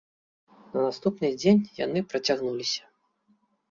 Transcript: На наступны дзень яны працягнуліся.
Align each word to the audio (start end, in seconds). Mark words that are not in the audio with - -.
На 0.71 0.79
наступны 0.87 1.31
дзень 1.39 1.61
яны 1.85 1.99
працягнуліся. 2.11 2.83